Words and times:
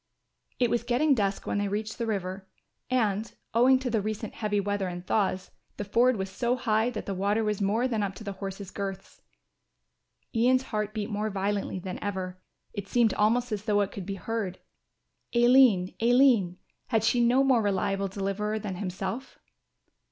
It 0.57 0.71
was 0.71 0.81
getting 0.81 1.13
dusk 1.13 1.45
when 1.45 1.59
they 1.59 1.67
reached 1.67 1.99
the 1.99 2.07
river, 2.07 2.47
and, 2.89 3.31
owing 3.53 3.77
to 3.77 3.89
the 3.91 4.01
recent 4.01 4.33
heavy 4.33 4.59
weather 4.59 4.87
and 4.87 5.05
thaws, 5.05 5.51
the 5.77 5.83
ford 5.83 6.15
was 6.17 6.27
so 6.31 6.55
high 6.55 6.89
that 6.89 7.05
the 7.05 7.13
water 7.13 7.43
was 7.43 7.61
more 7.61 7.87
than 7.87 8.01
up 8.01 8.15
to 8.15 8.23
the 8.23 8.31
horses' 8.31 8.71
girths. 8.71 9.21
Ian's 10.33 10.63
heart 10.63 10.95
beat 10.95 11.11
more 11.11 11.29
violently 11.29 11.77
than 11.77 12.03
ever; 12.03 12.41
it 12.73 12.87
seemed 12.87 13.13
almost 13.13 13.51
as 13.51 13.65
though 13.65 13.81
it 13.81 13.91
could 13.91 14.07
be 14.07 14.15
heard. 14.15 14.57
"Aline, 15.35 15.93
Aline, 16.01 16.57
had 16.87 17.03
she 17.03 17.21
no 17.23 17.43
more 17.43 17.61
reliable 17.61 18.07
deliverer 18.07 18.57
than 18.57 18.77
himself?" 18.77 19.37